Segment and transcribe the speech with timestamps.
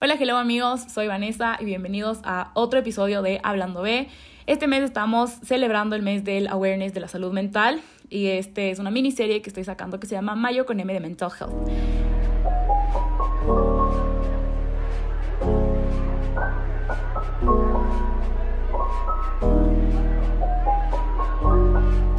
[0.00, 4.08] Hola, hello amigos, soy Vanessa y bienvenidos a otro episodio de Hablando B.
[4.46, 8.80] Este mes estamos celebrando el mes del awareness de la salud mental y este es
[8.80, 11.54] una miniserie que estoy sacando que se llama Mayo con M de Mental Health.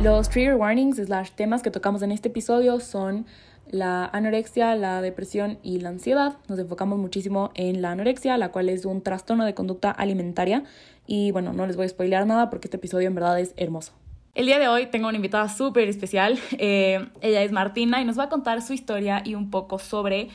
[0.02, 3.26] Los trigger warnings slash temas que tocamos en este episodio son
[3.70, 6.38] la anorexia, la depresión y la ansiedad.
[6.48, 10.64] Nos enfocamos muchísimo en la anorexia, la cual es un trastorno de conducta alimentaria.
[11.08, 13.94] Y bueno, no les voy a spoilear nada porque este episodio en verdad es hermoso.
[14.34, 16.38] El día de hoy tengo una invitada súper especial.
[16.58, 20.30] Eh, ella es Martina y nos va a contar su historia y un poco sobre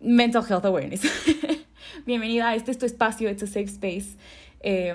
[0.00, 1.02] mental health awareness.
[2.06, 4.16] Bienvenida, este es tu espacio, it's a safe space.
[4.60, 4.94] Eh,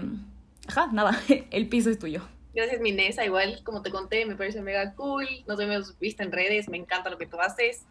[0.67, 1.19] ajá, nada,
[1.51, 2.21] el piso es tuyo.
[2.53, 3.25] Gracias, Minesa.
[3.25, 5.27] Igual, como te conté, me parece mega cool.
[5.47, 7.85] Nos hemos visto en redes, me encanta lo que tú haces.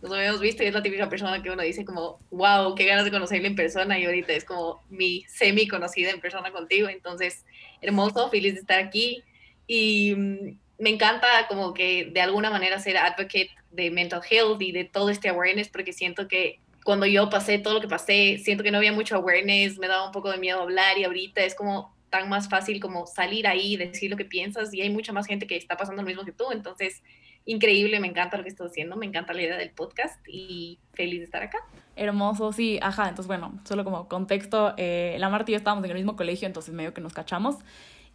[0.00, 3.04] Nos hemos visto y es la típica persona que uno dice como, wow, qué ganas
[3.04, 3.98] de conocerle en persona.
[3.98, 6.88] Y ahorita es como mi semi conocida en persona contigo.
[6.88, 7.44] Entonces,
[7.82, 9.22] hermoso, feliz de estar aquí.
[9.66, 14.72] Y mm, me encanta como que de alguna manera ser advocate de mental health y
[14.72, 18.62] de todo este awareness, porque siento que cuando yo pasé todo lo que pasé, siento
[18.62, 21.54] que no había mucho awareness, me daba un poco de miedo hablar y ahorita es
[21.54, 25.26] como tan más fácil como salir ahí, decir lo que piensas y hay mucha más
[25.26, 26.44] gente que está pasando lo mismo que tú.
[26.52, 27.02] Entonces,
[27.44, 31.20] increíble, me encanta lo que estás haciendo, me encanta la idea del podcast y feliz
[31.20, 31.58] de estar acá.
[31.94, 33.08] Hermoso, sí, ajá.
[33.08, 36.46] Entonces, bueno, solo como contexto, eh, la Marta y yo estábamos en el mismo colegio,
[36.46, 37.56] entonces medio que nos cachamos.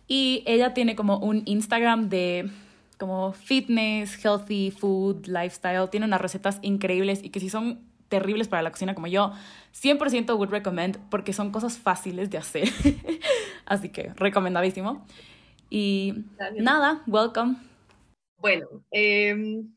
[0.08, 2.50] Y ella tiene como un Instagram de
[2.98, 5.90] como fitness, healthy food, lifestyle.
[5.90, 7.80] Tiene unas recetas increíbles y que si son
[8.12, 9.32] terribles para la cocina como yo,
[9.74, 12.68] 100% would recommend porque son cosas fáciles de hacer.
[13.66, 15.08] Así que recomendadísimo.
[15.70, 16.14] Y
[16.58, 17.56] nada, welcome.
[18.38, 19.74] Bueno, em,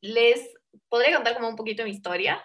[0.00, 0.40] les
[0.88, 2.40] podría contar como un poquito mi historia.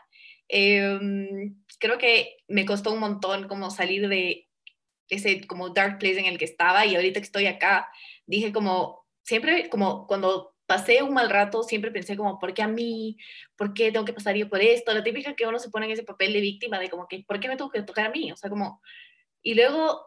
[0.50, 4.48] Em, creo que me costó un montón como salir de
[5.10, 7.88] ese como dark place en el que estaba y ahorita que estoy acá,
[8.26, 12.68] dije como, siempre como cuando pasé un mal rato, siempre pensé como, ¿por qué a
[12.70, 13.18] mí?
[13.58, 14.94] ¿Por qué tengo que pasar yo por esto?
[14.94, 17.42] La típica que uno se pone en ese papel de víctima de como que, ¿por
[17.42, 18.32] qué me tuvo que tocar a mí?
[18.32, 18.82] O sea, como,
[19.42, 20.02] y luego,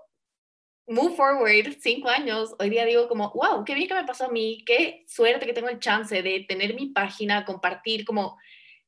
[0.87, 4.31] move forward, cinco años, hoy día digo como, wow, qué bien que me pasó a
[4.31, 8.39] mí, qué suerte que tengo el chance de tener mi página, compartir como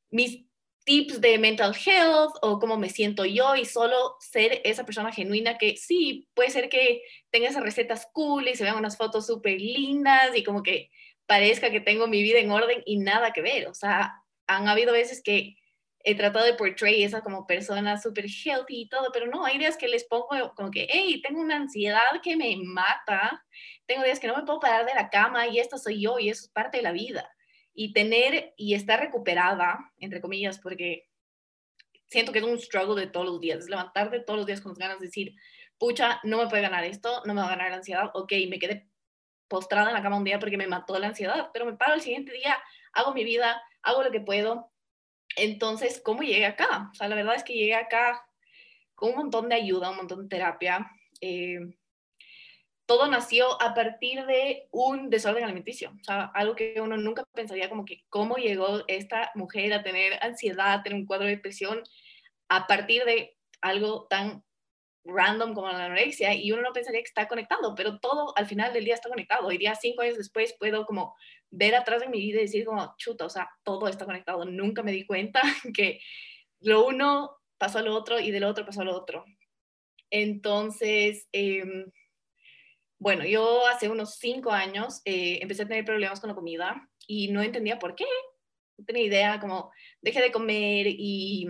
[0.09, 0.47] mis
[0.83, 5.59] tips de mental health o cómo me siento yo y solo ser esa persona genuina
[5.59, 9.61] que sí, puede ser que tenga esas recetas cool y se vean unas fotos súper
[9.61, 10.89] lindas y como que
[11.27, 13.67] parezca que tengo mi vida en orden y nada que ver.
[13.67, 15.57] O sea, han habido veces que
[16.03, 19.75] he tratado de portray esa como persona súper healthy y todo, pero no, hay días
[19.75, 23.45] que les pongo como que, hey, tengo una ansiedad que me mata,
[23.85, 26.29] tengo días que no me puedo parar de la cama y esto soy yo y
[26.29, 27.29] eso es parte de la vida.
[27.73, 31.09] Y tener y estar recuperada, entre comillas, porque
[32.07, 34.73] siento que es un struggle de todos los días, es levantarte todos los días con
[34.75, 35.35] ganas de decir,
[35.77, 38.59] pucha, no me puede ganar esto, no me va a ganar la ansiedad, ok, me
[38.59, 38.87] quedé
[39.47, 42.01] postrada en la cama un día porque me mató la ansiedad, pero me paro el
[42.01, 42.57] siguiente día,
[42.93, 44.71] hago mi vida, hago lo que puedo.
[45.35, 46.89] Entonces, ¿cómo llegué acá?
[46.91, 48.27] O sea, la verdad es que llegué acá
[48.95, 50.89] con un montón de ayuda, un montón de terapia.
[51.21, 51.59] Eh,
[52.87, 57.69] todo nació a partir de un desorden alimenticio, o sea, algo que uno nunca pensaría
[57.69, 61.83] como que cómo llegó esta mujer a tener ansiedad, a tener un cuadro de depresión
[62.47, 64.43] a partir de algo tan
[65.07, 68.73] random como la anorexia y uno no pensaría que está conectado, pero todo al final
[68.73, 69.47] del día está conectado.
[69.47, 71.15] Hoy día, cinco años después, puedo como
[71.49, 74.45] ver atrás de mi vida y decir como, chuta, o sea, todo está conectado.
[74.45, 75.41] Nunca me di cuenta
[75.75, 75.99] que
[76.59, 79.25] lo uno pasó a lo otro y del otro pasó a lo otro.
[80.09, 81.91] Entonces, em,
[82.99, 87.29] bueno, yo hace unos cinco años eh, empecé a tener problemas con la comida y
[87.29, 88.05] no entendía por qué.
[88.77, 91.47] No tenía idea, como dejé de comer y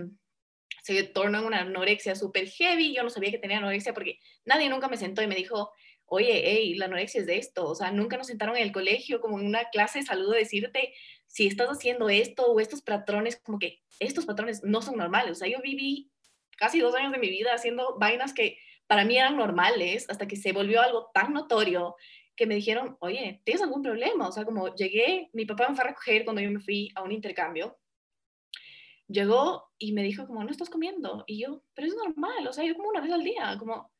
[0.94, 2.94] se tornó en una anorexia súper heavy.
[2.94, 5.70] Yo no sabía que tenía anorexia porque nadie nunca me sentó y me dijo,
[6.06, 7.66] oye, hey, la anorexia es de esto.
[7.68, 10.38] O sea, nunca nos sentaron en el colegio como en una clase de salud a
[10.38, 10.94] decirte
[11.26, 15.32] si estás haciendo esto o estos patrones, como que estos patrones no son normales.
[15.32, 16.10] O sea, yo viví
[16.56, 20.36] casi dos años de mi vida haciendo vainas que para mí eran normales hasta que
[20.36, 21.96] se volvió algo tan notorio
[22.34, 24.26] que me dijeron, oye, ¿tienes algún problema?
[24.26, 27.02] O sea, como llegué, mi papá me fue a recoger cuando yo me fui a
[27.02, 27.76] un intercambio
[29.08, 31.24] llegó y me dijo como, no estás comiendo.
[31.26, 33.90] Y yo, pero es normal, o sea, yo como una vez al día, como,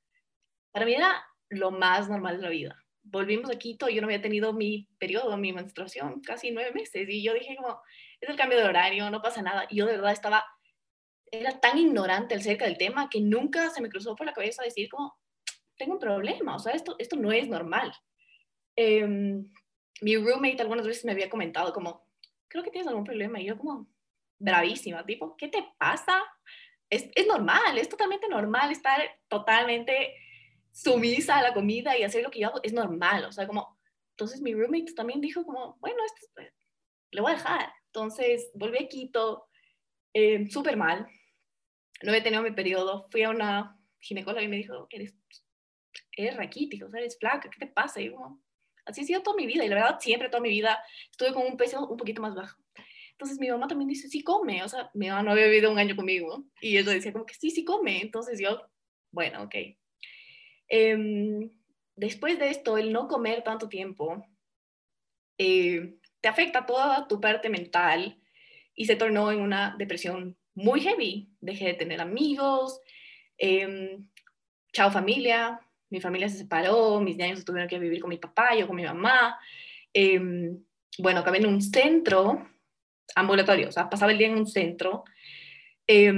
[0.71, 2.85] para mí era lo más normal de la vida.
[3.03, 7.23] Volvimos a Quito, yo no había tenido mi periodo, mi menstruación, casi nueve meses, y
[7.23, 7.81] yo dije como,
[8.21, 9.67] es el cambio de horario, no pasa nada.
[9.71, 10.45] Y yo de verdad estaba,
[11.31, 14.91] era tan ignorante acerca del tema que nunca se me cruzó por la cabeza decir
[14.91, 15.17] como,
[15.79, 17.95] tengo un problema, o sea, esto, esto no es normal.
[18.77, 19.49] Em,
[20.03, 22.07] mi roommate algunas veces me había comentado como,
[22.49, 23.89] creo que tienes algún problema, y yo como,
[24.39, 26.23] bravísima, tipo, ¿qué te pasa?
[26.91, 30.15] es, es normal, es totalmente normal estar totalmente
[30.73, 33.79] sumisa a la comida y hacer lo que yo hago, es normal, o sea, como,
[34.13, 36.53] entonces mi roommate también dijo como, bueno, esto, pues,
[37.11, 37.73] le voy a dejar.
[37.87, 39.49] Entonces volví a Quito,
[40.13, 41.07] eh, súper mal,
[42.03, 45.15] no había tenido mi periodo, fui a una ginecóloga y me dijo, eres,
[46.13, 48.01] eres raquítico, o sea, eres flaca, ¿qué te pasa?
[48.01, 48.41] Y yo,
[48.85, 50.79] así ha sido toda mi vida, y la verdad siempre toda mi vida
[51.11, 52.61] estuve con un peso un poquito más bajo.
[53.19, 55.79] Entonces mi mamá también dice, sí come, o sea, mi mamá no había vivido un
[55.81, 58.63] año conmigo, y ella decía como que sí, sí come, entonces yo,
[59.11, 59.57] bueno, ok.
[60.69, 61.51] Eh,
[61.97, 64.25] después de esto, el no comer tanto tiempo
[65.37, 68.23] eh, te afecta toda tu parte mental
[68.73, 71.29] y se tornó en una depresión muy heavy.
[71.41, 72.81] Dejé de tener amigos,
[73.37, 73.99] eh,
[74.73, 75.61] chao familia,
[75.91, 78.85] mi familia se separó, mis niños tuvieron que vivir con mi papá, yo con mi
[78.85, 79.37] mamá.
[79.93, 80.21] Eh,
[80.99, 82.47] bueno, acabé en un centro
[83.15, 85.05] ambulatorio, o sea, pasaba el día en un centro,
[85.87, 86.13] eh,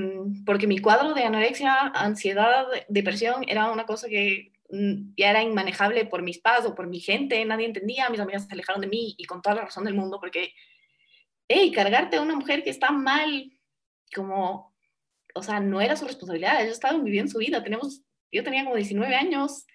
[0.45, 6.07] porque mi cuadro de anorexia, ansiedad, depresión era una cosa que mm, ya era inmanejable
[6.07, 9.15] por mis padres o por mi gente, nadie entendía, mis amigas se alejaron de mí
[9.17, 10.53] y con toda la razón del mundo, porque,
[11.49, 13.53] hey, cargarte a una mujer que está mal,
[14.15, 14.75] como,
[15.35, 18.03] o sea, no era su responsabilidad, ellos estaban viviendo su vida, tenemos,
[18.33, 19.67] yo tenía como 19 años,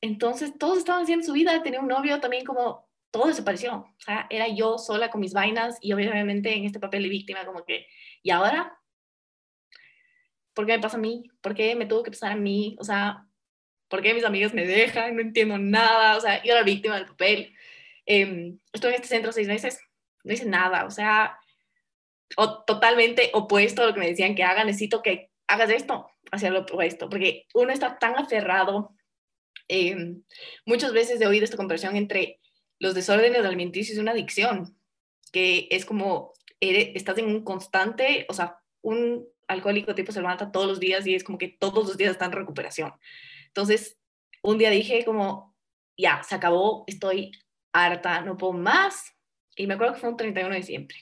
[0.00, 4.26] entonces todos estaban haciendo su vida, tenía un novio también como, todo desapareció, o sea,
[4.30, 7.86] era yo sola con mis vainas y obviamente en este papel de víctima, como que,
[8.22, 8.78] ¿y ahora?
[10.54, 11.24] ¿Por qué me pasa a mí?
[11.40, 12.76] ¿Por qué me tuvo que pasar a mí?
[12.80, 13.26] O sea,
[13.88, 15.16] ¿por qué mis amigas me dejan?
[15.16, 17.54] No entiendo nada, o sea, yo era víctima del papel.
[18.06, 19.80] Eh, estuve en este centro seis meses,
[20.24, 21.38] no hice nada, o sea,
[22.36, 26.50] o, totalmente opuesto a lo que me decían que haga, necesito que hagas esto, hacia
[26.50, 28.94] lo opuesto, porque uno está tan aferrado.
[29.68, 30.16] Eh,
[30.66, 32.40] muchas veces he oído esta conversación entre
[32.78, 34.76] los desórdenes alimenticios y una adicción,
[35.32, 40.52] que es como eres, estás en un constante, o sea, un alcohólico tipo se levanta
[40.52, 42.92] todos los días y es como que todos los días está en recuperación.
[43.46, 43.98] Entonces,
[44.42, 45.56] un día dije como,
[45.96, 47.32] ya, se acabó, estoy
[47.72, 49.14] harta, no puedo más.
[49.56, 50.96] Y me acuerdo que fue un 31 de diciembre.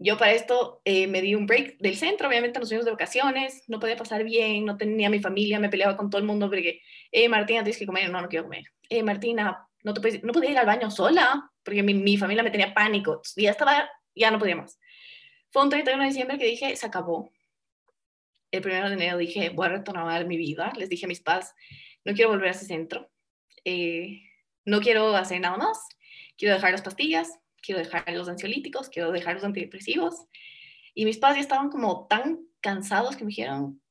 [0.00, 3.64] Yo para esto eh, me di un break del centro, obviamente nos fuimos de vacaciones,
[3.66, 6.82] no podía pasar bien, no tenía mi familia, me peleaba con todo el mundo porque,
[7.10, 8.64] eh, Martina, tienes que comer, no, no quiero comer.
[8.88, 12.72] Eh, Martina, no, te podía ir al baño sola porque mi, mi familia me tenía
[12.72, 14.78] pánico, y ya estaba, ya no podía más.
[15.50, 17.30] Fue un 31 de diciembre que dije, se acabó.
[18.50, 20.72] El 1 de enero dije, voy a retomar mi vida.
[20.76, 21.54] Les dije a mis padres,
[22.04, 23.10] no quiero volver a ese centro.
[23.64, 24.22] Eh,
[24.64, 25.78] no quiero hacer nada más.
[26.36, 30.26] Quiero dejar las pastillas, quiero dejar los ansiolíticos, quiero dejar los antidepresivos.
[30.94, 33.82] Y mis padres ya estaban como tan cansados que me dijeron,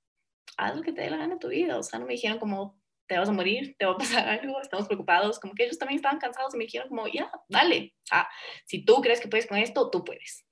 [0.58, 1.78] haz lo que te dé la gana en tu vida.
[1.78, 4.62] O sea, no me dijeron como, te vas a morir, te va a pasar algo,
[4.62, 5.40] estamos preocupados.
[5.40, 7.96] Como que ellos también estaban cansados y me dijeron como, ya, dale.
[8.04, 8.28] Sea,
[8.66, 10.46] si tú crees que puedes con esto, tú puedes.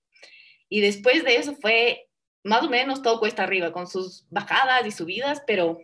[0.69, 2.09] Y después de eso fue
[2.43, 5.79] más o menos todo cuesta arriba, con sus bajadas y subidas, pero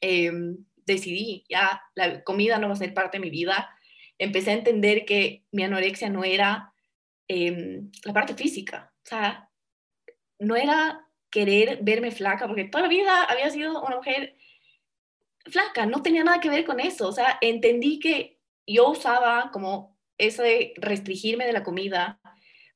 [0.00, 0.30] eh,
[0.86, 3.68] decidí, ya la comida no va a ser parte de mi vida.
[4.18, 6.72] Empecé a entender que mi anorexia no era
[7.26, 9.50] eh, la parte física, o sea,
[10.38, 14.36] no era querer verme flaca, porque toda la vida había sido una mujer
[15.46, 19.98] flaca, no tenía nada que ver con eso, o sea, entendí que yo usaba como
[20.18, 22.20] eso de restringirme de la comida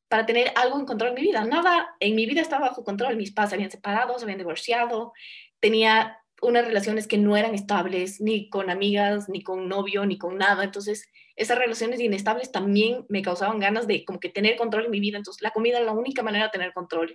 [0.09, 1.45] para tener algo en control en mi vida.
[1.45, 3.17] Nada en mi vida estaba bajo control.
[3.17, 5.13] Mis padres se habían separado, se habían divorciado,
[5.61, 10.37] tenía unas relaciones que no eran estables, ni con amigas, ni con novio, ni con
[10.37, 10.65] nada.
[10.65, 15.01] Entonces, esas relaciones inestables también me causaban ganas de como que tener control en mi
[15.01, 15.17] vida.
[15.17, 17.15] Entonces, la comida era la única manera de tener control.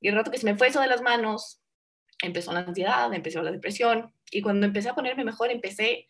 [0.00, 1.60] Y el rato que se me fue eso de las manos,
[2.24, 4.12] empezó la ansiedad, empezó la depresión.
[4.30, 6.08] Y cuando empecé a ponerme mejor, empecé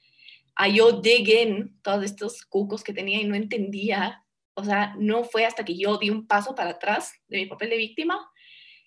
[0.56, 5.24] a yo dig in todos estos cucos que tenía y no entendía o sea, no
[5.24, 8.30] fue hasta que yo di un paso para atrás de mi papel de víctima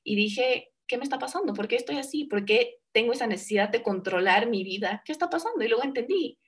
[0.03, 1.53] y dije, ¿qué me está pasando?
[1.53, 2.23] ¿Por qué estoy así?
[2.23, 5.01] ¿Por qué tengo esa necesidad de controlar mi vida?
[5.05, 5.63] ¿Qué está pasando?
[5.63, 6.39] Y luego entendí,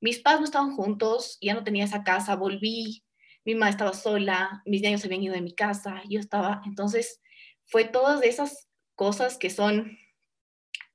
[0.00, 3.02] mis padres no estaban juntos, ya no tenía esa casa, volví,
[3.44, 7.20] mi mamá estaba sola, mis niños se habían ido de mi casa, yo estaba, entonces
[7.64, 9.98] fue todas esas cosas que son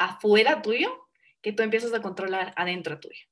[0.05, 1.07] afuera tuyo
[1.41, 3.25] que tú empiezas a controlar adentro tuyo.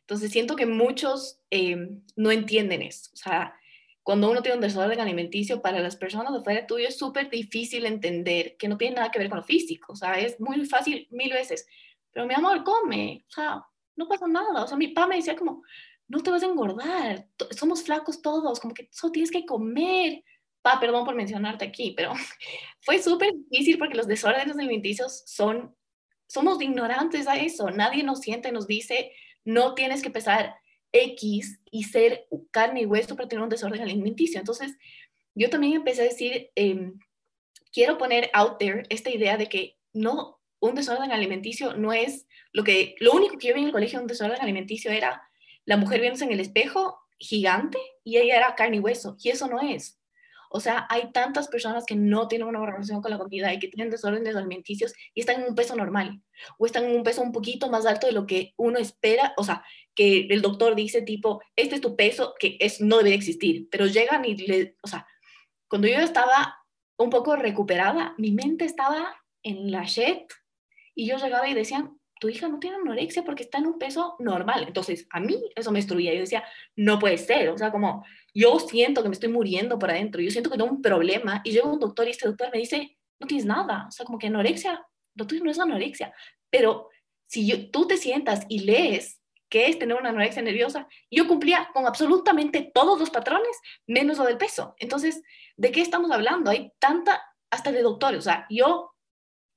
[0.00, 3.54] Entonces siento que muchos eh, no entienden eso, o sea,
[4.08, 7.84] cuando uno tiene un desorden alimenticio, para las personas de fuera tuyo es súper difícil
[7.84, 9.92] entender que no tiene nada que ver con lo físico.
[9.92, 11.66] O sea, es muy fácil mil veces.
[12.10, 13.26] Pero mi amor, come.
[13.28, 13.62] O sea,
[13.96, 14.64] no pasa nada.
[14.64, 15.62] O sea, mi papá me decía como,
[16.06, 17.28] no te vas a engordar.
[17.50, 18.60] Somos flacos todos.
[18.60, 20.24] Como que solo tienes que comer.
[20.62, 22.14] Pa, perdón por mencionarte aquí, pero
[22.80, 25.76] fue súper difícil porque los desórdenes alimenticios son,
[26.28, 27.70] somos ignorantes a eso.
[27.70, 29.12] Nadie nos siente, nos dice,
[29.44, 30.54] no tienes que pesar
[30.92, 34.38] X y ser carne y hueso para tener un desorden alimenticio.
[34.38, 34.76] Entonces,
[35.34, 36.98] yo también empecé a decir, em,
[37.72, 42.64] quiero poner out there esta idea de que no, un desorden alimenticio no es lo
[42.64, 45.22] que, lo único que yo vi en el colegio, un desorden alimenticio era
[45.64, 49.48] la mujer viéndose en el espejo gigante y ella era carne y hueso, y eso
[49.48, 49.97] no es.
[50.50, 53.68] O sea, hay tantas personas que no tienen una relación con la comida y que
[53.68, 56.22] tienen desórdenes alimenticios y están en un peso normal
[56.58, 59.44] o están en un peso un poquito más alto de lo que uno espera, o
[59.44, 59.64] sea,
[59.94, 63.86] que el doctor dice tipo, este es tu peso, que es, no debe existir, pero
[63.86, 65.06] llegan y le, o sea,
[65.68, 66.56] cuando yo estaba
[66.96, 70.32] un poco recuperada, mi mente estaba en la shit
[70.94, 74.16] y yo llegaba y decían, tu hija no tiene anorexia porque está en un peso
[74.18, 74.64] normal.
[74.66, 76.12] Entonces, a mí eso me destruía.
[76.14, 76.44] Yo decía,
[76.76, 77.48] no puede ser.
[77.50, 78.04] O sea, como
[78.38, 81.50] yo siento que me estoy muriendo por adentro, yo siento que tengo un problema y
[81.50, 83.86] llego a un doctor y este doctor me dice, no tienes nada.
[83.88, 86.14] O sea, como que anorexia, lo tuyo no es anorexia.
[86.48, 86.88] Pero
[87.26, 91.84] si tú te sientas y lees qué es tener una anorexia nerviosa, yo cumplía con
[91.88, 94.76] absolutamente todos los patrones, menos lo del peso.
[94.78, 95.20] Entonces,
[95.56, 96.52] ¿de qué estamos hablando?
[96.52, 98.20] Hay tanta, hasta de doctores.
[98.20, 98.92] O sea, yo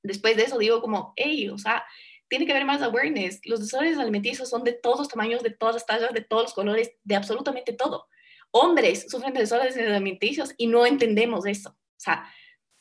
[0.02, 1.84] después de eso digo como, hey, o sea,
[2.26, 3.38] tiene que haber más awareness.
[3.44, 6.54] Los desórdenes alimenticios son de todos los tamaños, de todas las tallas, de todos los
[6.54, 8.08] colores, de absolutamente todo.
[8.52, 11.70] Hombres sufren de desórdenes alimenticios y no entendemos eso.
[11.70, 12.24] O sea,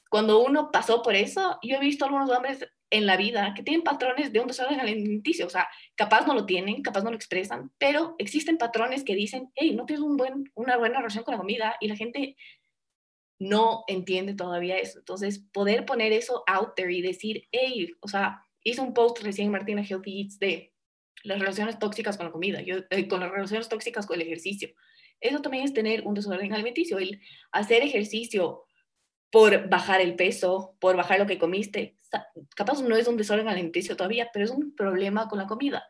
[0.10, 3.82] cuando uno pasó por eso, yo he visto algunos hombres en la vida que tienen
[3.82, 5.48] patrones de un desorden alimenticio.
[5.48, 9.50] O sea, capaz no lo tienen, capaz no lo expresan, pero existen patrones que dicen,
[9.56, 12.36] hey, no tienes un buen, una buena relación con la comida y la gente
[13.40, 15.00] no entiende todavía eso.
[15.00, 19.50] Entonces, poder poner eso out there y decir, hey, o sea, hice un post recién,
[19.50, 20.74] Martina Healthy Eats, de
[21.24, 24.70] las relaciones tóxicas con la comida, yo, eh, con las relaciones tóxicas con el ejercicio.
[25.22, 28.66] Eso también es tener un desorden alimenticio, el hacer ejercicio
[29.32, 31.96] por bajar el peso, por bajar lo que comiste.
[32.56, 35.88] Capaz no es un desorden alimenticio todavía, pero es un problema con la comida.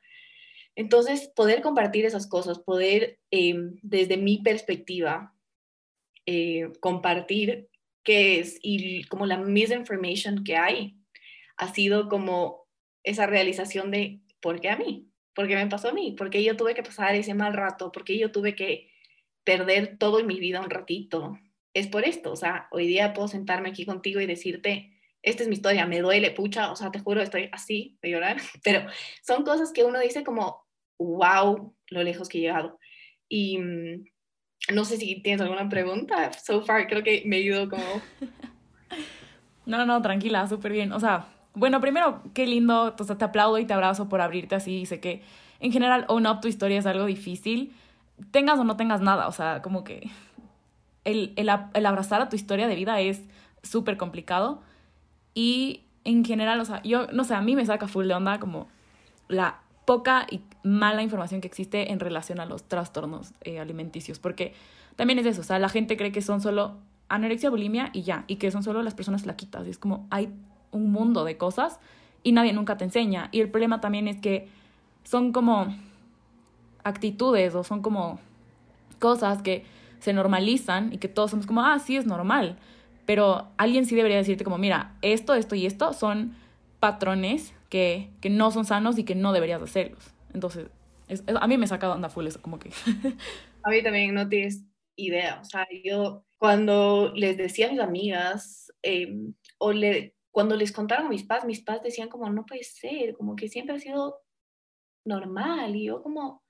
[0.76, 5.34] Entonces, poder compartir esas cosas, poder, em, desde mi perspectiva,
[6.26, 7.68] eh, compartir
[8.04, 10.98] qué es y como la misinformation que hay,
[11.58, 12.68] ha sido como
[13.04, 15.10] esa realización de, ¿por qué a mí?
[15.34, 16.12] ¿Por qué me pasó a mí?
[16.12, 17.92] ¿Por qué yo tuve que pasar ese mal rato?
[17.92, 18.91] ¿Por qué yo tuve que
[19.44, 21.40] perder todo en mi vida un ratito?
[21.74, 24.92] Es por esto, o sea, hoy día puedo sentarme aquí contigo y decirte,
[25.24, 28.38] esta es mi historia, me duele, pucha, o sea, te juro, estoy así de llorar,
[28.64, 28.88] pero
[29.22, 30.66] son cosas que uno dice como,
[30.98, 32.80] wow, lo lejos que he llegado.
[33.30, 34.06] Y mm,
[34.74, 37.84] no sé si tienes alguna pregunta, so far creo que me ayudó como...
[39.64, 40.92] No, no, tranquila, súper bien.
[40.92, 44.56] O sea, bueno, primero, qué lindo, o sea, te aplaudo y te abrazo por abrirte
[44.56, 44.86] así.
[44.86, 45.22] Sé que
[45.60, 47.74] en general own up tu historia es algo difícil,
[48.32, 50.10] tengas o no tengas nada, o sea, como que
[51.04, 51.50] el, el,
[51.86, 53.22] abrazar a tu historia de vida es
[53.64, 54.62] súper complicado.
[55.34, 58.40] Y en general, o sea, yo, no sé, a mí me saca full de onda
[58.40, 58.68] como
[59.28, 64.54] la poca y mala información que existe en relación a los trastornos eh, alimenticios, porque
[64.96, 66.78] también es eso, o sea, la gente cree que son solo
[67.10, 70.30] anorexia, bulimia y ya, y que son solo las personas flaquitas, y es como hay
[70.72, 71.80] un mundo de cosas
[72.24, 73.30] y nadie nunca te enseña.
[73.32, 74.48] Y el problema también es que
[75.04, 75.76] son como
[76.84, 78.20] actitudes o son como
[79.00, 79.66] cosas que
[80.00, 82.58] se normalizan y que todos somos como, ah, sí es normal.
[83.06, 86.36] Pero alguien sí debería decirte como, mira, esto, esto y esto son
[86.80, 90.14] patrones que, que no son sanos y que no deberías hacerlos.
[90.34, 90.68] Entonces,
[91.40, 92.70] a mí me saca onda full eso, como que...
[93.64, 94.64] a mí también no tienes
[94.96, 95.40] idea.
[95.42, 101.08] O sea, yo cuando les decía a mis amigas em, o le cuando les contaron
[101.08, 104.22] a mis padres, mis padres decían como, no puede ser, como que siempre ha sido
[105.06, 105.76] normal.
[105.76, 106.41] Y yo como,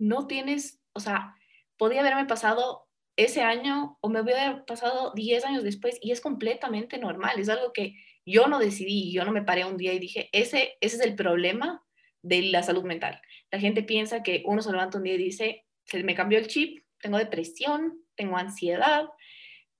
[0.00, 1.36] no tienes, o sea,
[1.76, 6.98] podía haberme pasado ese año o me hubiera pasado 10 años después y es completamente
[6.98, 7.38] normal.
[7.38, 10.78] Es algo que yo no decidí, yo no me paré un día y dije, ese,
[10.80, 11.84] ese es el problema
[12.22, 13.20] de la salud mental.
[13.50, 16.46] La gente piensa que uno se levanta un día y dice, se me cambió el
[16.46, 19.06] chip, tengo depresión, tengo ansiedad,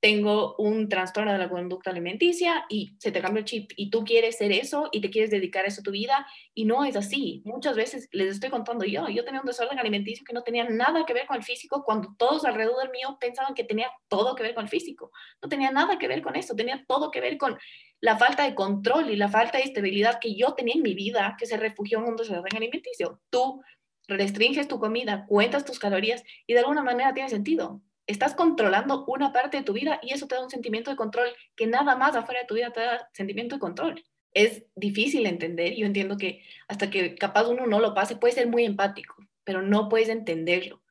[0.01, 4.03] tengo un trastorno de la conducta alimenticia y se te cambia el chip y tú
[4.03, 7.43] quieres ser eso y te quieres dedicar a eso tu vida y no es así.
[7.45, 11.05] Muchas veces les estoy contando yo, yo tenía un desorden alimenticio que no tenía nada
[11.05, 14.55] que ver con el físico cuando todos alrededor mío pensaban que tenía todo que ver
[14.55, 15.13] con el físico.
[15.43, 17.59] No tenía nada que ver con eso, tenía todo que ver con
[18.01, 21.37] la falta de control y la falta de estabilidad que yo tenía en mi vida
[21.39, 23.21] que se refugió en un desorden alimenticio.
[23.29, 23.61] Tú
[24.09, 29.33] restringes tu comida, cuentas tus calorías y de alguna manera tiene sentido estás controlando una
[29.33, 32.17] parte de tu vida y eso te da un sentimiento de control que nada más
[32.17, 34.05] afuera de tu vida te da sentimiento de control.
[34.33, 38.49] Es difícil entender, yo entiendo que hasta que capaz uno no lo pase, puede ser
[38.49, 40.83] muy empático, pero no puedes entenderlo.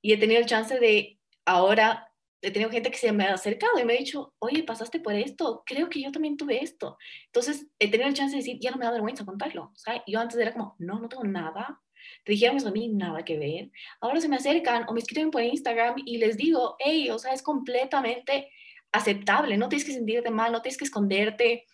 [0.00, 3.78] Y he tenido el chance de ahora, he tenido gente que se me ha acercado
[3.78, 6.96] y me ha dicho, oye, pasaste por esto, creo que yo también tuve esto.
[7.26, 9.72] Entonces, he tenido el chance de decir, ya no me da vergüenza contarlo.
[9.74, 11.80] O sea, yo antes era como, no, no tengo nada,
[12.24, 13.70] dijeron eso a mí, nada que ver.
[14.00, 17.32] Ahora se me acercan o me escriben por Instagram y les digo, hey, o sea,
[17.32, 18.50] es completamente
[18.92, 21.64] aceptable, no tienes que sentirte mal, no tienes que esconderte.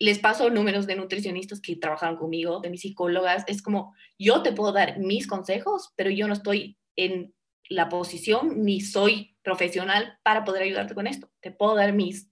[0.00, 3.44] les paso números de nutricionistas que trabajaron conmigo, de mis psicólogas.
[3.48, 7.34] Es como, yo te puedo dar mis consejos, pero yo no estoy en
[7.68, 11.30] la posición ni soy profesional para poder ayudarte con esto.
[11.40, 12.30] Te puedo dar mis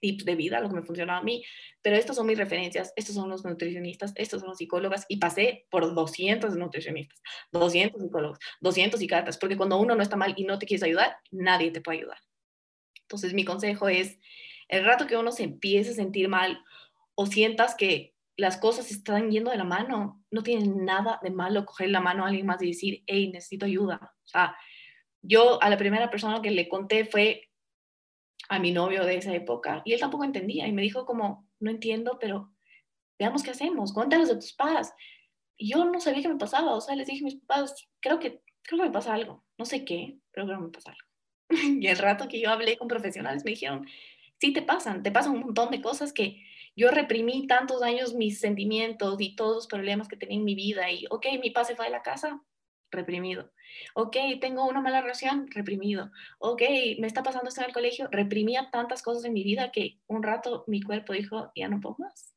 [0.00, 1.44] tips de vida, lo que me funcionaba a mí,
[1.82, 5.66] pero estas son mis referencias, estos son los nutricionistas, estos son los psicólogas y pasé
[5.70, 7.20] por 200 nutricionistas,
[7.52, 11.16] 200 psicólogos, 200 psiquiatras, porque cuando uno no está mal y no te quieres ayudar,
[11.30, 12.18] nadie te puede ayudar.
[13.02, 14.18] Entonces mi consejo es,
[14.68, 16.62] el rato que uno se empiece a sentir mal
[17.14, 21.64] o sientas que las cosas están yendo de la mano, no tiene nada de malo
[21.64, 24.00] coger la mano a alguien más y decir, hey, necesito ayuda.
[24.24, 24.56] O sea,
[25.22, 27.50] yo a la primera persona que le conté fue
[28.48, 31.70] a mi novio de esa época y él tampoco entendía y me dijo como, no
[31.70, 32.50] entiendo, pero
[33.18, 34.92] veamos qué hacemos, cuéntanos de tus padres.
[35.56, 38.18] Y yo no sabía qué me pasaba, o sea, les dije a mis papás, creo
[38.18, 41.08] que, creo que me pasa algo, no sé qué, pero creo que me pasa algo.
[41.80, 43.86] y el rato que yo hablé con profesionales me dijeron,
[44.40, 46.42] sí te pasan, te pasan un montón de cosas que
[46.76, 50.90] yo reprimí tantos años mis sentimientos y todos los problemas que tenía en mi vida
[50.90, 52.42] y, ok, mi padre se fue de la casa,
[52.94, 53.52] reprimido.
[53.94, 56.10] Ok, tengo una mala relación, reprimido.
[56.38, 56.62] Ok,
[56.98, 60.22] me está pasando esto en el colegio, reprimía tantas cosas en mi vida que un
[60.22, 62.34] rato mi cuerpo dijo, ya no puedo más.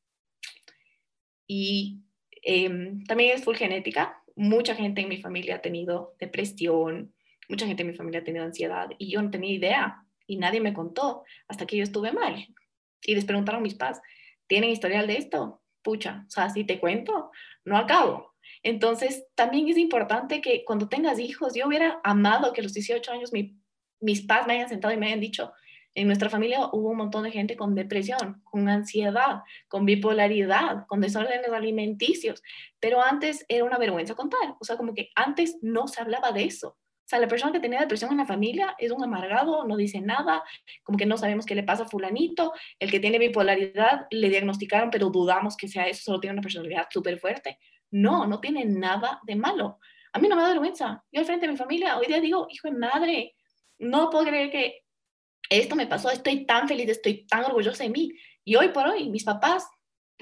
[1.46, 2.02] Y
[2.42, 4.22] em, también es full genética.
[4.36, 7.14] Mucha gente en mi familia ha tenido depresión,
[7.48, 10.60] mucha gente en mi familia ha tenido ansiedad y yo no tenía idea y nadie
[10.60, 12.46] me contó hasta que yo estuve mal.
[13.02, 14.00] Y les preguntaron mis padres,
[14.46, 15.62] ¿tienen historial de esto?
[15.82, 17.30] Pucha, o sea, si te cuento,
[17.64, 18.34] no acabo.
[18.62, 23.12] Entonces, también es importante que cuando tengas hijos, yo hubiera amado que a los 18
[23.12, 23.32] años
[24.00, 25.52] mis padres me hayan sentado y me hayan dicho,
[25.94, 31.00] en nuestra familia hubo un montón de gente con depresión, con ansiedad, con bipolaridad, con
[31.00, 32.42] desórdenes alimenticios,
[32.78, 36.44] pero antes era una vergüenza contar, o sea, como que antes no se hablaba de
[36.44, 36.68] eso.
[36.68, 40.00] O sea, la persona que tenía depresión en la familia es un amargado, no dice
[40.02, 40.44] nada,
[40.82, 42.52] como que no sabemos qué le pasa a fulanito.
[42.78, 46.86] El que tiene bipolaridad le diagnosticaron, pero dudamos que sea eso, solo tiene una personalidad
[46.90, 47.58] súper fuerte.
[47.90, 49.78] No, no tiene nada de malo.
[50.12, 51.04] A mí no me da vergüenza.
[51.12, 53.36] Yo al frente de mi familia hoy día digo, hijo de madre,
[53.78, 54.84] no puedo creer que
[55.50, 58.12] esto me pasó, estoy tan feliz, estoy tan orgullosa de mí.
[58.44, 59.68] Y hoy por hoy, mis papás,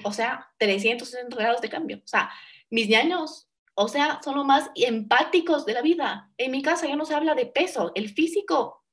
[0.03, 1.97] o sea, 360 grados de cambio.
[1.97, 2.29] O sea,
[2.69, 3.47] mis ñaños
[3.79, 6.31] o sea, son los más empáticos de la vida.
[6.39, 8.83] En mi casa ya no se habla de peso, el físico.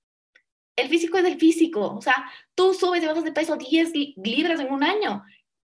[0.77, 1.95] El físico es el físico.
[1.97, 5.25] O sea, tú subes y bajas de peso 10 libras en un año.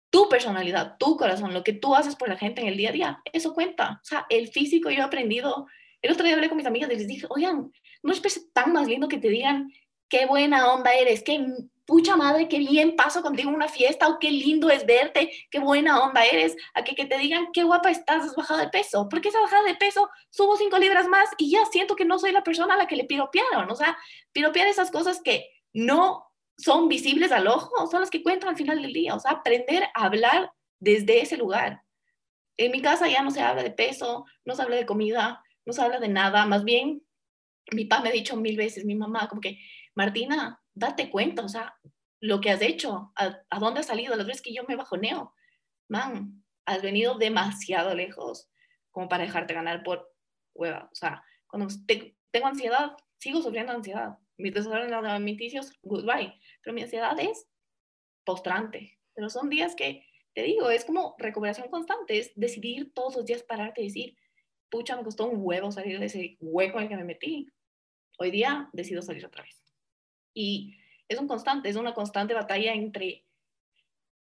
[0.10, 2.94] Tu personalidad, tu corazón, lo que tú haces por la gente en el día a
[2.94, 4.00] día, eso cuenta.
[4.02, 5.68] O sea, el físico yo he aprendido.
[6.02, 7.72] El otro día hablé con mis amigas y les dije, oigan,
[8.04, 9.72] ¿no es tan más lindo que te digan
[10.10, 11.46] qué buena onda eres, qué
[11.86, 15.60] pucha madre, qué bien paso contigo en una fiesta, o qué lindo es verte, qué
[15.60, 19.08] buena onda eres, a que, te digan qué guapa estás, has bajado de peso.
[19.10, 20.10] porque esa bajada de peso?
[20.30, 22.98] Subo cinco libras más y ya siento que no soy la persona a la que
[22.98, 23.72] le piropearon.
[23.72, 23.98] O sea,
[24.34, 26.27] piropear esas cosas que no
[26.58, 29.16] son visibles al ojo, son las que cuentan al final del día.
[29.16, 31.84] O sea, aprender a hablar desde ese lugar.
[32.58, 35.74] En mi casa ya no se habla de peso, no se habla de comida, no
[35.74, 36.46] se habla de nada.
[36.46, 37.04] Más bien,
[37.72, 39.60] mi papá me ha dicho mil veces, mi mamá, como que,
[39.96, 41.76] Martina, date cuenta, o sea,
[42.20, 45.34] lo que has hecho, a, dónde has salido, las veces que yo me bajoneo,
[45.88, 48.50] man, has venido demasiado lejos
[48.92, 50.12] como para dejarte ganar por
[50.56, 50.90] hueva.
[50.92, 51.74] O sea, cuando
[52.32, 54.18] tengo ansiedad, sigo sufriendo ansiedad.
[54.38, 56.34] Mis desórdenes alimenticios, goodbye.
[56.62, 57.48] Pero mi ansiedad es
[58.24, 59.00] postrante.
[59.14, 62.20] Pero son días que, te digo, es como recuperación constante.
[62.20, 64.18] Es decidir todos los días pararte y decir,
[64.70, 67.48] pucha, me costó un huevo salir de ese hueco en el que me metí.
[68.20, 69.64] Hoy día decido salir otra vez.
[70.34, 73.26] Y es un constante, es una constante batalla entre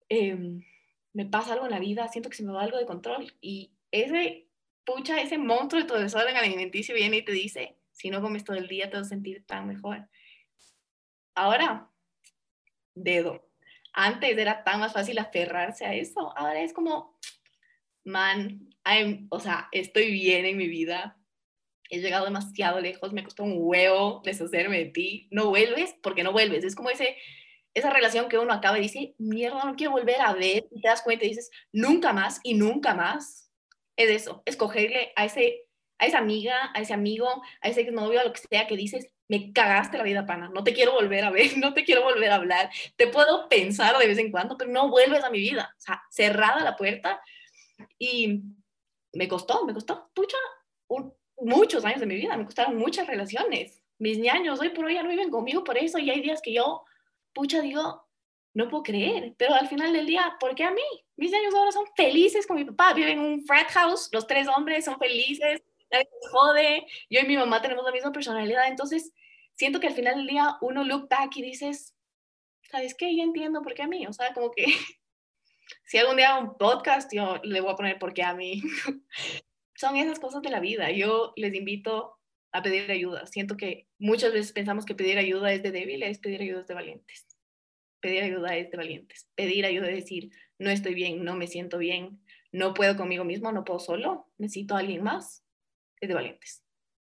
[0.10, 0.64] em,
[1.14, 3.74] me pasa algo en la vida, siento que se me va algo de control y
[3.92, 4.48] ese
[4.86, 8.56] pucha, ese monstruo de tu desorden alimenticio viene y te dice, si no comes todo
[8.56, 10.08] el día te vas a sentir tan mejor.
[11.36, 11.90] Ahora,
[12.96, 13.50] dedo.
[13.94, 17.20] Antes era tan más fácil aferrarse a eso, ahora es como,
[18.04, 18.70] man,
[19.30, 21.18] o sea, estoy bien en mi vida,
[21.90, 26.32] he llegado demasiado lejos, me costó un huevo deshacerme de ti, no vuelves porque no
[26.32, 26.64] vuelves.
[26.64, 27.18] Es como ese,
[27.74, 30.88] esa relación que uno acaba y dice, mierda, no quiero volver a ver, y te
[30.88, 33.52] das cuenta y dices, nunca más y nunca más.
[33.96, 35.67] Es eso, escogerle a, ese,
[36.00, 39.10] a esa amiga, a ese amigo, a ese novio, a lo que sea, que dices,
[39.28, 42.32] me cagaste la vida, pana, no te quiero volver a ver, no te quiero volver
[42.32, 45.74] a hablar, te puedo pensar de vez en cuando, pero no vuelves a mi vida.
[45.78, 47.22] O sea, cerrada la puerta
[47.98, 48.42] y
[49.14, 50.38] me costó, me costó, pucha,
[50.88, 53.82] un, muchos años de mi vida, me costaron muchas relaciones.
[54.00, 56.54] Mis ñaños hoy por hoy ya no viven conmigo por eso y hay días que
[56.54, 56.84] yo,
[57.34, 58.08] pucha, digo,
[58.54, 60.82] no puedo creer, pero al final del día, ¿por qué a mí?
[61.16, 64.48] Mis ñaños ahora son felices con mi papá, viven en un frat house, los tres
[64.48, 69.14] hombres son felices, nadie jode, yo y mi mamá tenemos la misma personalidad, entonces
[69.56, 71.96] siento que al final del día uno look back y dices,
[72.70, 73.16] ¿sabes qué?
[73.16, 74.66] Ya entiendo por qué a mí, o sea, como que
[75.86, 78.62] si algún día un podcast, yo le voy a poner porque a mí.
[79.76, 80.90] Son esas cosas de la vida.
[80.92, 82.18] Yo les invito
[82.52, 83.28] a pedir ayuda.
[83.28, 86.74] Siento que muchas veces pensamos que pedir ayuda es de débiles, pedir ayuda es de
[86.74, 87.28] valientes.
[88.00, 89.30] Pedir ayuda es de valientes.
[89.36, 93.52] Pedir ayuda es decir, no estoy bien, no me siento bien, no puedo conmigo mismo,
[93.52, 95.44] no puedo solo, necesito a alguien más.
[96.00, 96.64] Es de valientes.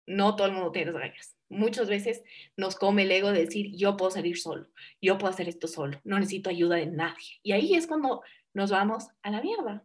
[0.08, 1.38] No todo el mundo tiene las ganas.
[1.50, 2.24] Muchas veces
[2.56, 4.68] nos come el ego de decir, yo puedo salir solo,
[5.02, 7.40] yo puedo hacer esto solo, no necesito ayuda de nadie.
[7.44, 9.84] Y ahí es cuando nos vamos a la mierda.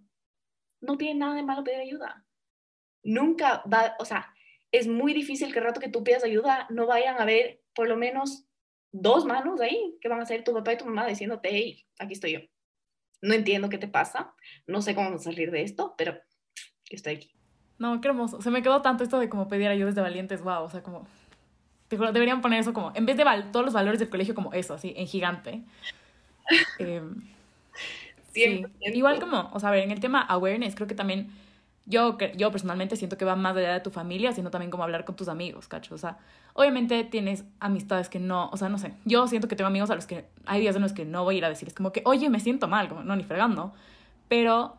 [0.81, 2.25] No tiene nada de malo pedir ayuda.
[3.03, 4.33] Nunca va, o sea,
[4.73, 7.89] es muy difícil que el rato que tú pidas ayuda no vayan a ver por
[7.89, 8.47] lo menos
[8.93, 12.15] dos manos ahí que van a ser tu papá y tu mamá diciéndote, hey, aquí
[12.15, 12.41] estoy yo.
[13.23, 14.35] No entiendo qué te pasa,
[14.67, 16.21] no sé cómo salir de esto, pero
[16.91, 17.36] estoy aquí.
[17.79, 18.41] No, qué hermoso.
[18.41, 21.07] Se me quedó tanto esto de como pedir ayuda de valientes, wow, o sea, como...
[21.91, 24.95] deberían poner eso como, en vez de todos los valores del colegio, como eso, así,
[24.97, 25.63] en gigante.
[26.79, 27.03] Eh,
[28.37, 28.67] Sí.
[28.81, 31.31] Igual como, o sea, a ver, en el tema awareness, creo que también
[31.87, 35.07] yo, yo personalmente siento que va más allá de tu familia, sino también como hablar
[35.07, 35.95] con tus amigos, ¿cacho?
[35.95, 36.19] O sea,
[36.53, 39.95] obviamente tienes amistades que no, o sea, no sé, yo siento que tengo amigos a
[39.95, 42.03] los que hay días en los que no voy a ir a decirles como que,
[42.05, 43.73] oye, me siento mal, como, no, ni fregando,
[44.29, 44.77] pero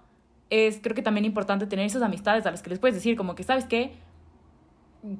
[0.50, 3.36] es creo que también importante tener esas amistades a las que les puedes decir como
[3.36, 3.96] que, ¿sabes qué?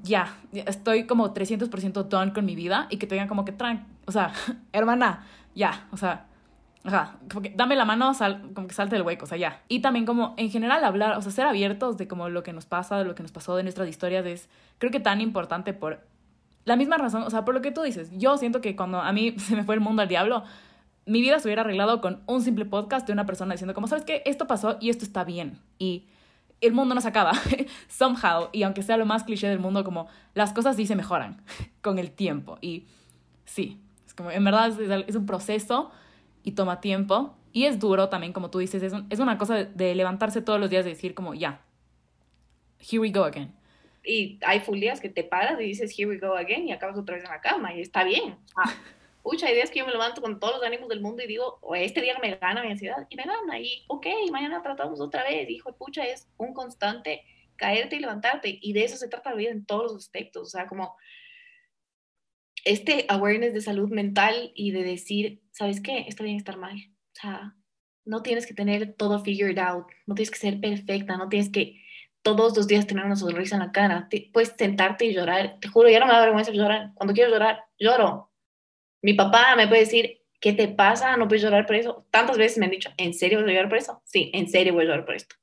[0.04, 3.88] Ya, estoy como 300% done con mi vida y que te digan como que, tran
[4.06, 4.34] o sea,
[4.74, 6.28] hermana, ya, o sea,
[6.88, 9.62] Ajá, como que dame la mano, sal, como que salte del hueco, o sea, ya.
[9.68, 12.66] Y también como en general hablar, o sea, ser abiertos de como lo que nos
[12.66, 16.08] pasa, de lo que nos pasó, de nuestras historias, es creo que tan importante por
[16.64, 18.10] la misma razón, o sea, por lo que tú dices.
[18.14, 20.44] Yo siento que cuando a mí se me fue el mundo al diablo,
[21.08, 24.06] mi vida se hubiera arreglado con un simple podcast de una persona diciendo como, ¿sabes
[24.06, 24.22] qué?
[24.26, 25.60] Esto pasó y esto está bien.
[25.80, 26.06] Y
[26.62, 27.34] el mundo no se acaba,
[27.88, 28.50] somehow.
[28.52, 31.42] Y aunque sea lo más cliché del mundo, como las cosas sí se mejoran
[31.82, 32.58] con el tiempo.
[32.62, 32.86] Y
[33.46, 35.92] sí, es como, en verdad es, es un proceso
[36.44, 37.36] y toma tiempo.
[37.52, 40.70] Y es duro también, como tú dices, es, es una cosa de, levantarse todos los
[40.70, 41.62] días y decir como, ya,
[42.80, 43.52] here we go again.
[44.04, 46.98] Y hay full días que te paras y dices, here we go again, y acabas
[46.98, 48.36] otra vez en la cama, y está bien.
[48.56, 48.72] Ah,
[49.46, 51.76] hay días que yo me levanto con todos los ánimos del mundo y digo, o
[51.76, 55.50] este día me gana mi ansiedad, y me gana, y ok, mañana tratamos otra vez.
[55.50, 57.24] Hijo pucha, es un constante
[57.56, 60.44] caerte y levantarte, y de eso se trata la vida en todos los aspectos.
[60.44, 60.96] O sea, como
[62.64, 66.06] este awareness de salud mental y de decir, ¿sabes qué?
[66.08, 66.78] Está bien estar mal.
[66.78, 67.56] O sea,
[68.06, 71.82] no tienes que tener todo figured out, no tienes que ser perfecta, no tienes que
[72.22, 74.10] todos los días tener una sonrisa en la cara.
[74.34, 75.58] puedes sentarte y llorar.
[75.62, 76.92] Te juro, ya no me da vergüenza llorar.
[76.96, 78.32] Cuando quiero llorar, lloro.
[79.02, 81.18] Mi papá me puede decir, ¿qué te pasa?
[81.18, 82.06] No puedes llorar por eso.
[82.12, 84.02] Tantas veces me han dicho, ¿en serio voy a llorar por eso?
[84.06, 85.36] Sí, en serio voy a llorar por esto.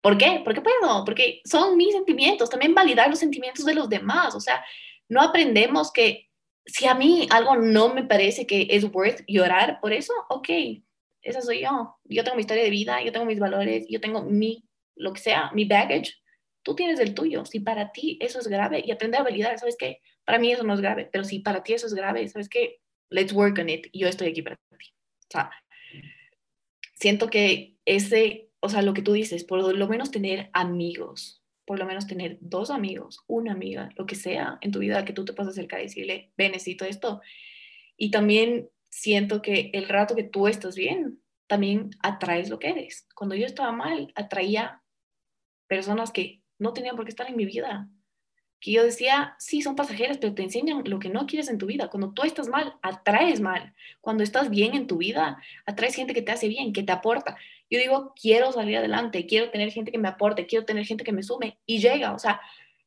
[0.00, 0.40] ¿Por qué?
[0.44, 2.48] Porque puedo, porque son mis sentimientos.
[2.48, 4.34] También validar los sentimientos de los demás.
[4.34, 4.64] O sea,
[5.08, 6.30] no aprendemos que
[6.64, 10.48] si a mí algo no me parece que es worth llorar por eso, ok,
[11.22, 11.96] esa soy yo.
[12.04, 14.64] Yo tengo mi historia de vida, yo tengo mis valores, yo tengo mi,
[14.96, 16.14] lo que sea, mi baggage.
[16.62, 17.44] Tú tienes el tuyo.
[17.44, 20.00] Si para ti eso es grave y aprender a validar, ¿sabes qué?
[20.30, 22.78] Para mí eso no es grave, pero si para ti eso es grave, ¿sabes qué?
[23.08, 23.88] Let's work on it.
[23.92, 24.62] Yo estoy aquí para ti.
[24.76, 25.50] O sea,
[26.94, 31.80] siento que ese, o sea, lo que tú dices, por lo menos tener amigos, por
[31.80, 35.24] lo menos tener dos amigos, una amiga, lo que sea en tu vida que tú
[35.24, 37.20] te puedas acercar y decirle, ve, necesito esto.
[37.96, 43.08] Y también siento que el rato que tú estás bien, también atraes lo que eres.
[43.16, 44.80] Cuando yo estaba mal, atraía
[45.66, 47.88] personas que no tenían por qué estar en mi vida,
[48.60, 51.66] que yo decía, sí, son pasajeras, pero te enseñan lo que no quieres en tu
[51.66, 51.88] vida.
[51.88, 53.74] Cuando tú estás mal, atraes mal.
[54.00, 57.36] Cuando estás bien en tu vida, atraes gente que te hace bien, que te aporta.
[57.70, 61.12] Yo digo, quiero salir adelante, quiero tener gente que me aporte, quiero tener gente que
[61.12, 62.12] me sume y llega.
[62.12, 62.40] O sea,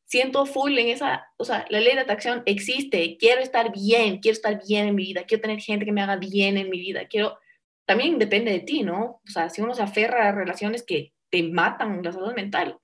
[0.06, 3.18] siento full en esa, o sea, la ley de atracción existe.
[3.18, 6.18] Quiero estar bien, quiero estar bien en mi vida, quiero tener gente que me haga
[6.18, 7.08] bien en mi vida.
[7.08, 7.40] Quiero,
[7.86, 9.22] también depende de ti, ¿no?
[9.26, 12.78] O sea, si uno se aferra a relaciones que te matan la salud mental,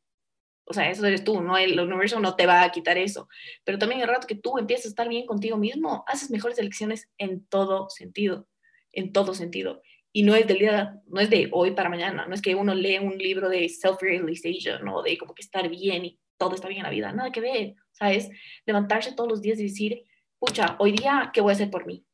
[0.70, 3.28] o sea, eso eres tú, no el universo no te va a quitar eso.
[3.64, 7.10] Pero también el rato que tú empiezas a estar bien contigo mismo, haces mejores elecciones
[7.18, 8.48] en todo sentido,
[8.92, 9.82] en todo sentido.
[10.14, 12.76] Y no es del día, no es de hoy para mañana, no es que uno
[12.76, 15.02] lee un libro de self-realization, ¿no?
[15.02, 17.72] De como que estar bien y todo está bien en la vida, nada que ver.
[17.72, 18.30] O sea, es
[18.68, 20.04] levantarse todos los días y decir,
[20.38, 22.06] pucha, hoy día, ¿qué voy a hacer por mí?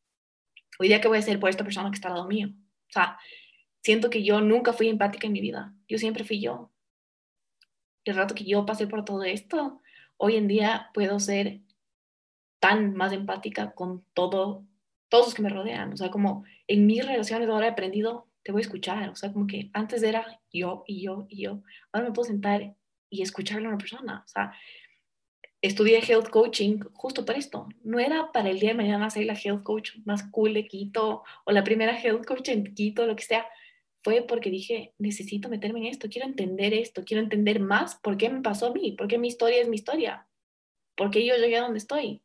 [0.80, 2.48] Hoy día, ¿qué voy a hacer por esta persona que está al lado mío?
[2.54, 3.20] O sea,
[3.84, 6.72] siento que yo nunca fui empática en mi vida, yo siempre fui yo
[8.06, 9.82] el rato que yo pasé por todo esto,
[10.18, 11.62] hoy en día puedo ser
[12.60, 14.66] tan más empática con todo,
[15.10, 15.94] todos los que me rodean.
[15.94, 19.10] O sea, como en mis relaciones ahora he aprendido, te voy a escuchar.
[19.10, 21.62] O sea, como que antes era yo y yo y yo.
[21.92, 22.76] Ahora me puedo sentar
[23.10, 24.24] y escucharle a una persona.
[24.26, 24.54] O sea,
[25.62, 27.68] estudié health coaching justo para esto.
[27.84, 31.24] No era para el día de mañana ser la health coach más cool de Quito
[31.44, 33.48] o la primera health coach en Quito, lo que sea
[34.06, 38.30] fue porque dije, necesito meterme en esto, quiero entender esto, quiero entender más por qué
[38.30, 40.30] me pasó a mí, por qué mi historia es mi historia,
[40.96, 42.22] por qué yo llegué a donde estoy.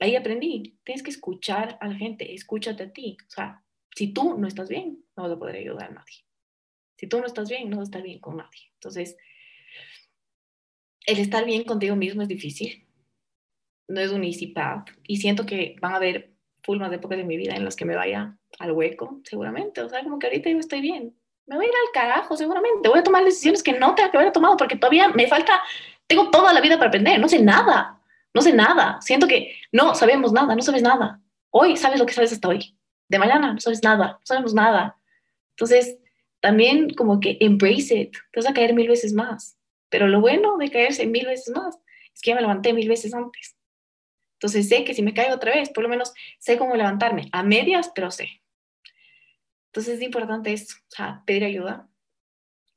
[0.00, 3.18] Ahí aprendí, tienes que escuchar a la gente, escúchate a ti.
[3.28, 3.62] O sea,
[3.94, 6.24] si tú no estás bien, no vas a poder ayudar a nadie.
[6.96, 8.72] Si tú no estás bien, no vas a estar bien con nadie.
[8.72, 9.18] Entonces,
[11.06, 12.88] el estar bien contigo mismo es difícil.
[13.88, 14.88] No es un easy path.
[15.06, 16.33] Y siento que van a haber
[16.64, 19.82] full más épocas de mi vida en las que me vaya al hueco, seguramente.
[19.82, 21.14] O sea, como que ahorita yo estoy bien.
[21.46, 22.88] Me voy a ir al carajo, seguramente.
[22.88, 25.60] Voy a tomar decisiones que no tengo que haber tomado porque todavía me falta,
[26.06, 27.20] tengo toda la vida para aprender.
[27.20, 28.00] No sé nada.
[28.32, 28.98] No sé nada.
[29.00, 31.20] Siento que no sabemos nada, no sabes nada.
[31.50, 32.76] Hoy sabes lo que sabes hasta hoy.
[33.08, 34.98] De mañana no sabes nada, no sabemos nada.
[35.50, 35.98] Entonces,
[36.40, 38.16] también como que embrace it.
[38.32, 39.56] Te vas a caer mil veces más.
[39.88, 41.78] Pero lo bueno de caerse mil veces más
[42.12, 43.53] es que ya me levanté mil veces antes.
[44.44, 47.30] Entonces sé que si me caigo otra vez, por lo menos sé cómo levantarme.
[47.32, 48.42] A medias, pero sé.
[49.68, 51.88] Entonces es importante esto, o sea, pedir ayuda.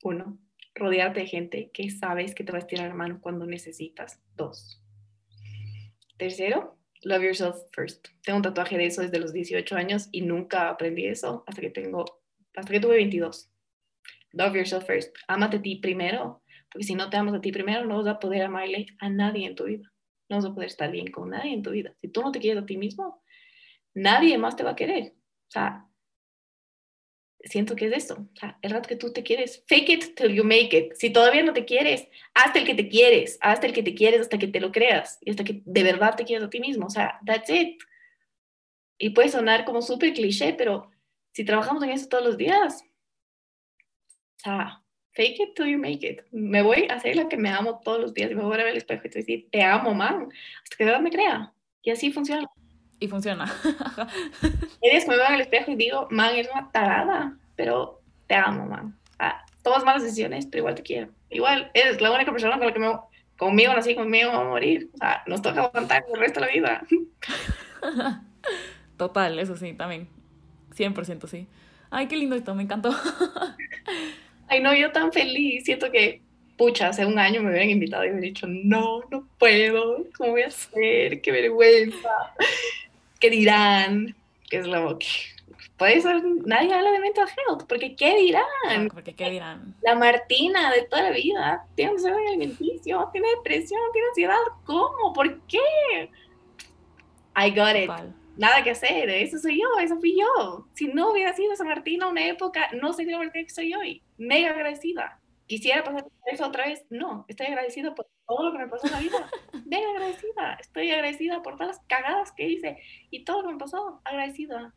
[0.02, 0.38] Uno,
[0.74, 4.18] rodearte de gente que sabes que te va a estirar la mano cuando necesitas.
[4.34, 4.82] Dos.
[6.16, 8.08] Tercero, love yourself first.
[8.22, 11.68] Tengo un tatuaje de eso desde los 18 años y nunca aprendí eso hasta que
[11.68, 12.22] tengo,
[12.56, 13.52] hasta que tuve 22.
[14.32, 15.14] Love yourself first.
[15.26, 18.18] Ámate a ti primero porque si no te amas a ti primero, no vas a
[18.18, 19.92] poder amarle a nadie en tu vida.
[20.28, 21.94] No vas a poder estar bien con nadie en tu vida.
[22.00, 23.22] Si tú no te quieres a ti mismo,
[23.94, 25.14] nadie más te va a querer.
[25.48, 25.88] O sea,
[27.44, 28.28] siento que es eso.
[28.32, 30.94] O sea, el rato que tú te quieres, fake it till you make it.
[30.94, 34.20] Si todavía no te quieres, hasta el que te quieres, hasta el que te quieres,
[34.22, 36.86] hasta que te lo creas y hasta que de verdad te quieres a ti mismo.
[36.86, 37.80] O sea, that's it.
[38.98, 40.90] Y puede sonar como súper cliché, pero
[41.32, 42.82] si trabajamos en eso todos los días,
[44.36, 44.84] o sea,
[45.18, 46.22] fake it till you make it.
[46.30, 48.58] Me voy a hacer la que me amo todos los días y me voy a
[48.58, 50.28] ver el espejo y te decir, te amo, man,
[50.62, 51.52] hasta que de verdad me crea.
[51.82, 52.48] Y así funciona.
[53.00, 53.44] Y funciona.
[54.80, 58.36] Días que me veo en el espejo y digo, man, eres una tarada, pero te
[58.36, 58.96] amo, man.
[59.18, 61.08] Ah, tomas malas decisiones, pero igual te quiero.
[61.30, 62.92] Igual, eres la única persona con la que me,
[63.36, 64.88] conmigo nací, conmigo va a morir.
[64.94, 66.86] O sea, nos toca aguantar el resto de la vida.
[68.96, 70.08] Total, eso sí, también.
[70.76, 71.48] 100% sí.
[71.90, 72.90] Ay, qué lindo esto, me encantó.
[74.48, 75.64] Ay, no, yo tan feliz.
[75.64, 76.22] Siento que,
[76.56, 80.04] pucha, hace un año me hubieran invitado y me hubieran dicho, no, no puedo.
[80.16, 81.20] ¿Cómo voy a hacer?
[81.20, 82.10] Qué vergüenza.
[83.20, 84.14] ¿Qué dirán?
[84.48, 85.06] ¿Qué es lo que
[85.76, 86.22] puede ser?
[86.46, 88.88] Nadie habla de mental health, porque ¿qué dirán?
[88.92, 89.74] porque ¿qué dirán?
[89.82, 94.36] La Martina de toda la vida tiene un alimenticio, tiene depresión, tiene ansiedad.
[94.64, 95.12] ¿Cómo?
[95.12, 96.10] ¿Por qué?
[97.36, 97.90] I got it
[98.38, 100.68] nada que hacer, eso soy yo, eso fui yo.
[100.72, 104.02] Si no hubiera sido San Martín una época, no sería la Martina que soy hoy.
[104.16, 105.20] Mega agradecida.
[105.46, 106.86] ¿Quisiera pasar eso otra vez?
[106.88, 109.30] No, estoy agradecida por todo lo que me pasó en la vida.
[109.66, 110.56] Mega agradecida.
[110.60, 112.78] Estoy agradecida por todas las cagadas que hice
[113.10, 114.00] y todo lo que me pasó.
[114.04, 114.72] Agradecida.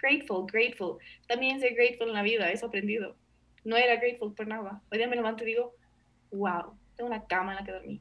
[0.00, 0.96] Grateful, grateful.
[1.28, 3.16] También soy grateful en la vida, eso aprendido.
[3.64, 4.80] No era grateful por nada.
[4.90, 5.74] Hoy día me levanto y digo,
[6.32, 8.00] wow, tengo una cama en la que dormí.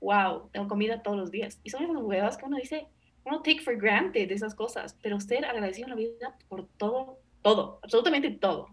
[0.00, 1.60] Wow, tengo comida todos los días.
[1.64, 2.88] Y son esas huevas que uno dice,
[3.26, 7.80] uno take for granted esas cosas, pero ser agradecido en la vida por todo, todo,
[7.82, 8.68] absolutamente todo,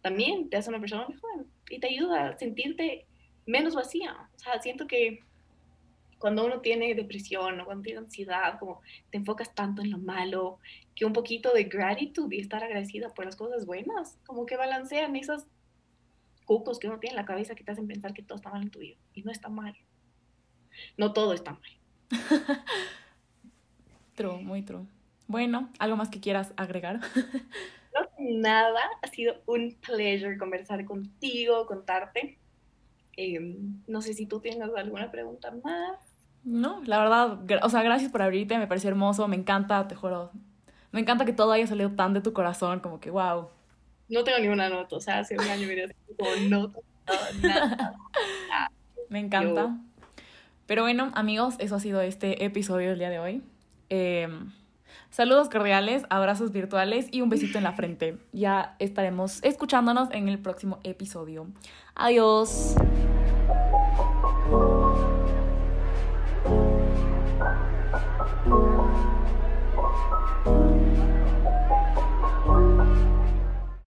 [0.00, 3.06] también te hace una persona mejor y te ayuda a sentirte
[3.46, 4.28] menos vacía.
[4.34, 5.20] O sea, siento que
[6.18, 10.58] cuando uno tiene depresión o cuando tiene ansiedad, como te enfocas tanto en lo malo,
[10.94, 15.16] que un poquito de gratitud y estar agradecida por las cosas buenas, como que balancean
[15.16, 15.46] esos
[16.46, 18.62] cucos que uno tiene en la cabeza que te hacen pensar que todo está mal
[18.62, 18.96] en tu vida.
[19.12, 19.76] Y no está mal.
[20.96, 21.70] No todo está mal.
[24.14, 24.86] True, muy true.
[25.26, 27.00] Bueno, ¿algo más que quieras agregar?
[27.94, 32.40] No, nada, ha sido un pleasure conversar contigo, contarte.
[33.16, 35.98] Em, no sé si tú tienes alguna pregunta más.
[36.42, 40.32] No, la verdad, o sea, gracias por abrirte, me pareció hermoso, me encanta, te juro.
[40.90, 43.48] Me encanta que todo haya salido tan de tu corazón, como que wow.
[44.08, 46.80] No tengo ninguna nota, o sea, hace un año hubiera como nota,
[47.40, 47.94] nada.
[49.08, 49.78] me encanta.
[50.66, 53.42] Pero bueno, amigos, eso ha sido este episodio del día de hoy.
[53.96, 54.50] Em,
[55.10, 58.18] saludos cordiales, abrazos virtuales y un besito en la frente.
[58.32, 61.46] Ya estaremos escuchándonos en el próximo episodio.
[61.94, 62.74] Adiós.